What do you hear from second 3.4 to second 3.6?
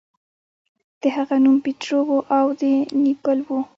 و.